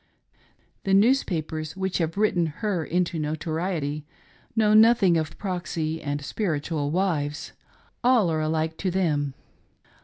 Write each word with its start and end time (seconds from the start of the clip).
The 0.83 0.95
newspapers 0.95 1.77
which 1.77 1.99
have 1.99 2.17
written 2.17 2.47
her 2.47 2.83
into 2.83 3.19
notoriety 3.19 4.07
know 4.55 4.73
noth 4.73 5.03
ing 5.03 5.15
of" 5.15 5.37
proxy" 5.37 6.01
and" 6.01 6.19
^iritual" 6.21 6.89
wives. 6.91 7.53
All 8.03 8.31
are 8.31 8.41
alike 8.41 8.77
to 8.77 8.89
them. 8.89 9.35